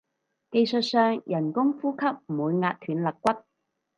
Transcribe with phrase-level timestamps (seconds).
[0.49, 3.43] 技術上人工呼吸唔會壓斷肋骨